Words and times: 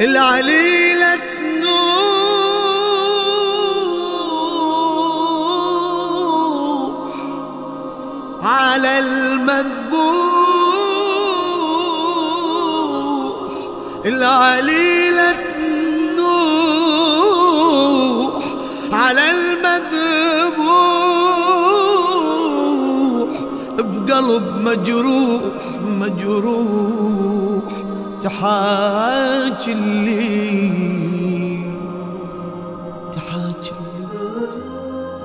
العليلة 0.00 1.18
نوح 1.60 2.00
على 8.42 8.98
المذبوح. 8.98 10.30
العليلة 14.04 15.36
نوح 16.16 17.54
على 18.92 19.30
المذبوح. 19.30 19.80
بقلب 23.78 24.46
مجروح 24.64 25.40
مجروح. 25.84 27.29
تحاج 28.20 29.70
لي 29.70 31.64
تحاج 33.12 33.72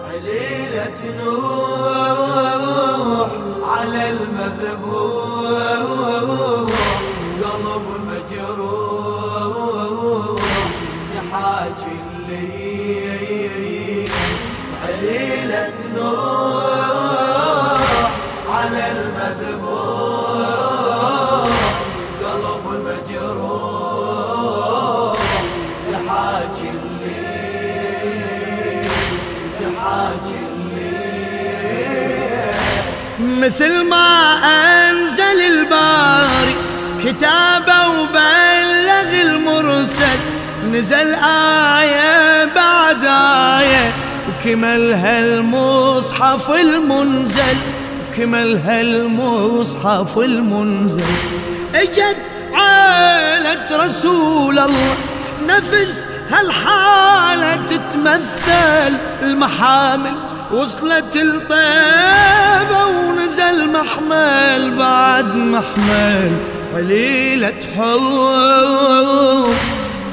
عليلة 0.10 1.00
نوح 1.24 3.30
على 3.64 4.04
المذبوح 4.10 5.86
قلب 7.44 7.86
مجروح. 8.10 9.46
تحاج 11.16 11.82
لي 12.28 14.10
عليلة 14.84 15.74
نوح 15.96 16.75
مثل 33.46 33.90
ما 33.90 34.38
أنزل 34.90 35.42
الباري 35.42 36.56
كتابه 37.04 37.88
وبلغ 37.88 39.22
المرسل. 39.22 40.20
نزل 40.72 41.14
آية 41.80 42.46
بعد 42.46 43.06
آية 43.62 43.94
وكملها 44.30 45.20
المصحف 45.20 46.52
المنزل. 46.52 47.58
كملها 48.18 48.82
المصحف 48.82 50.18
المنزل. 50.18 51.04
إجت 51.76 52.18
عائلة 52.54 53.86
رسول 53.86 54.60
الله 54.60 54.96
نفس 55.48 56.08
هالحالة 56.32 57.56
تتمثل. 57.56 58.98
المحامل 59.24 60.35
وصلت 60.54 61.16
الطيبة 61.16 62.86
ونزل 62.86 63.72
محمل 63.72 64.76
بعد 64.78 65.36
محمل 65.36 66.32
عليلة 66.74 67.54
حروب 67.78 69.54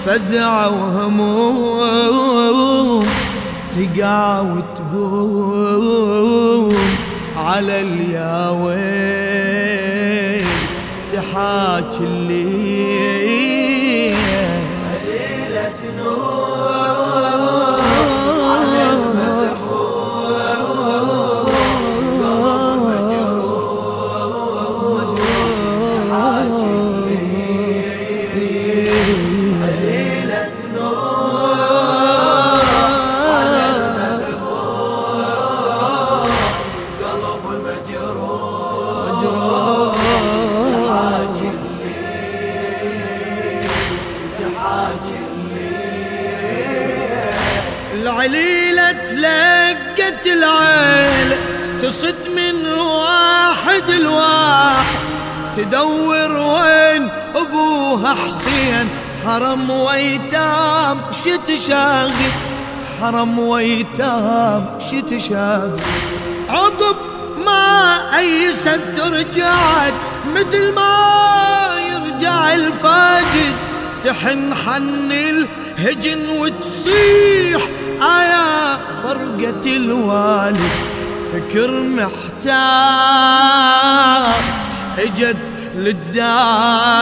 فزع 0.07 0.67
وهموم 0.67 1.87
تقع 3.73 4.41
وتقوم 4.41 5.57
على 7.37 7.81
الياوين 7.81 8.93
تحاك 11.13 11.95
الليل. 12.01 12.72
تصد 51.93 52.29
من 52.37 52.73
واحد 52.73 53.91
لواحد 53.91 54.97
تدور 55.57 56.33
وين 56.33 57.09
أبوها 57.37 58.15
حسين؟ 58.15 58.89
حرم 59.27 59.71
ويتام 59.71 61.01
شتشاغل 61.11 62.33
حرم 63.01 63.39
ويتام 63.39 64.79
شتشاغل 64.91 65.81
عقب 66.49 66.97
ما 67.47 67.97
ايست 68.19 69.01
رجعت 69.01 69.95
مثل 70.35 70.75
ما 70.75 71.77
يرجع 71.93 72.55
الفاجد. 72.55 73.55
تحن 74.05 74.55
حن 74.55 75.13
الهجن 75.13 76.29
وتصيح 76.29 77.63
آيا 78.03 78.79
فرقة 79.03 79.67
الوالد. 79.67 80.92
فكر 81.33 81.71
محتار 81.83 82.13
اجت 84.99 85.53
للدار 85.77 86.93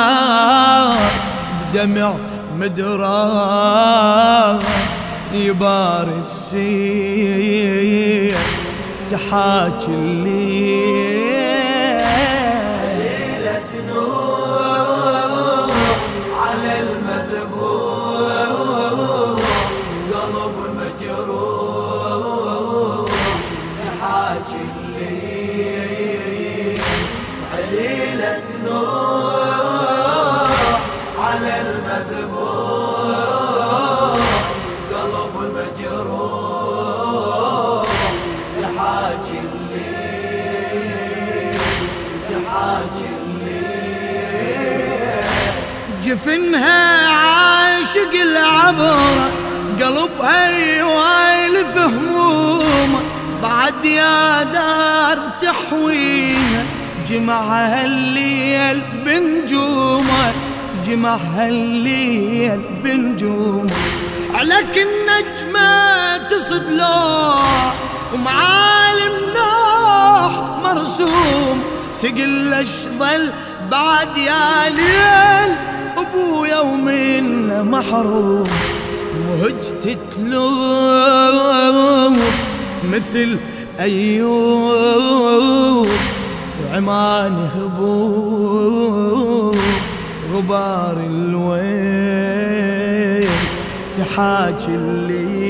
بدمع 1.72 2.16
مدرار 2.56 3.82
يبار 5.32 6.18
السير 6.18 7.40
تحاكي 9.10 9.86
الليل. 9.86 11.30
ليلة 12.98 13.70
نور 13.88 15.70
على 16.40 16.72
المذبوح. 16.80 17.69
جفنها 46.20 47.08
عاشق 47.08 48.12
العبرة 48.22 49.30
قلبها 49.80 50.48
يوالف 50.78 51.78
همومه 51.78 53.00
بعد 53.42 53.84
يا 53.84 54.42
دار 54.42 55.18
تحويها 55.40 56.64
جمعها 57.08 57.84
الليل 57.84 58.80
بنجومه 59.04 60.32
جمعها 60.86 61.48
الليل 61.48 62.60
بنجومه 62.84 63.74
عليك 64.34 64.86
النجمة 64.86 66.16
تصد 66.16 66.70
لوح 66.70 67.74
ومعالم 68.14 69.14
نوح 69.34 70.32
مرسوم. 70.64 71.62
تقل 72.02 72.54
إيش 72.54 72.68
ظل 72.98 73.32
بعد 73.70 74.16
يا 74.16 74.68
ليل 74.68 75.79
ابويا 76.00 76.60
ومنا 76.60 77.62
محروم 77.62 78.48
وهجت 79.28 79.98
تلوم 80.10 81.38
مثل 82.84 83.38
أيوب. 83.80 85.40
وعمان 86.70 87.48
هبوب 87.56 88.80
غبار 90.32 90.96
الويل 91.10 92.40
تحاكي 93.96 94.74
الليل. 94.74 95.49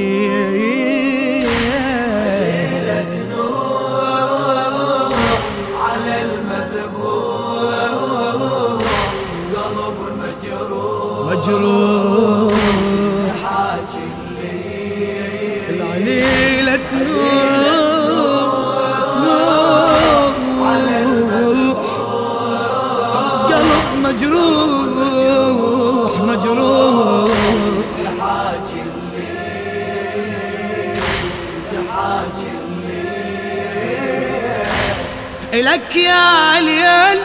إلك 35.55 35.97
يا 35.97 36.61
ليل 36.61 37.19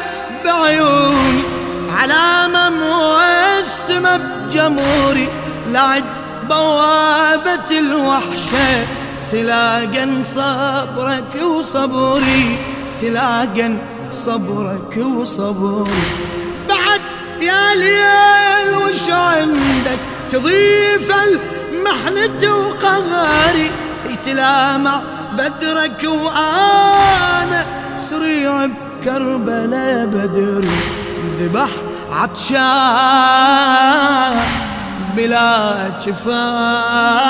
بعيوني 0.45 1.44
علامة 1.89 2.69
موسمة 2.69 4.18
بجموري 4.18 5.30
لعد 5.72 6.04
بوابة 6.50 7.80
الوحشة. 7.80 8.88
تلاقن 9.31 10.24
صبرك 10.24 11.44
وصبري 11.44 12.57
تلاقن 13.01 13.77
صبرك 14.12 14.98
وصبري 14.98 16.04
بعد 16.69 17.01
يا 17.42 17.75
ليل 17.75 18.75
وش 18.75 19.10
عندك؟ 19.10 20.00
تضيف 20.31 21.12
المحنة 21.12 22.56
وقهري. 22.56 23.72
يتلامع 24.10 25.01
بدرك 25.33 26.04
وأنا 26.04 27.85
سريع 27.98 28.66
بكربلاء 28.66 30.06
بدري 30.06 30.78
ذبح 31.40 31.70
عطشان 32.12 32.76
بلا 35.16 35.90
جفان 36.06 37.26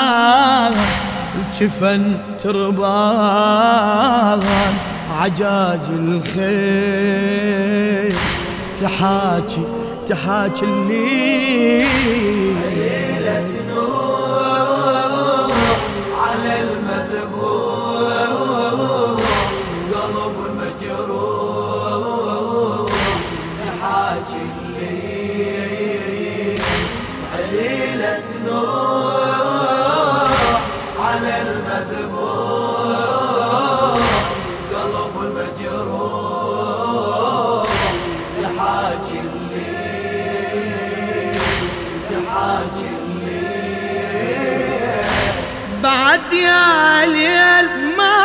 الجفن 1.34 2.18
تربان 2.42 3.62
عجاج 5.20 5.80
الخير 5.90 7.46
تحاكي 8.80 9.62
تحاكي 10.08 10.64
الليل. 10.64 12.45
بعد 45.82 46.32
يا 46.32 47.06
ليل 47.06 47.96
ما 47.96 48.16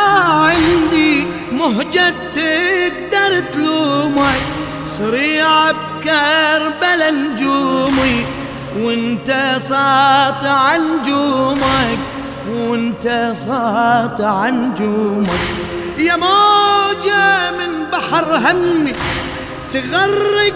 عندي 0.44 1.26
مهجة 1.52 2.14
تقدر 2.32 3.40
تلومك 3.52 4.42
صريع 4.86 5.70
بكربلا 5.70 7.10
نجومي 7.10 8.26
وانت 8.76 9.54
ساطع 9.58 10.76
نجومك 10.76 11.98
وانت 12.48 13.30
ساطع 13.32 14.48
نجومك 14.48 15.40
يا 15.98 16.16
موجة 16.16 17.50
من 17.50 17.84
بحر 17.92 18.36
همي 18.36 18.94
تغرق 19.72 20.54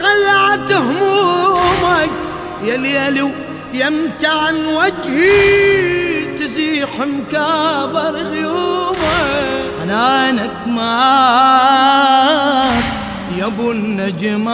قلعة 0.00 0.78
همومك. 0.78 2.23
يا 2.62 2.76
ليل 2.76 3.30
يمتع 3.74 4.32
عن 4.46 4.54
وجهي 4.66 6.24
تزيح 6.38 6.88
مكابر 7.00 8.16
غيومك 8.16 8.94
حنانك 9.80 10.66
مات 10.66 12.04
يا 13.38 13.46
أبو 13.46 13.72
النجمات 13.72 14.44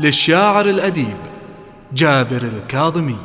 للشاعر 0.00 0.68
الأديب 0.68 1.16
جابر 1.92 2.42
الكاظمي. 2.42 3.16